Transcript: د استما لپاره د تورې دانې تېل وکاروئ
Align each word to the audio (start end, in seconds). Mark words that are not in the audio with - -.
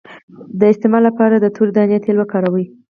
د 0.59 0.61
استما 0.71 0.99
لپاره 1.07 1.35
د 1.39 1.45
تورې 1.55 1.71
دانې 1.75 1.97
تېل 2.05 2.17
وکاروئ 2.19 2.65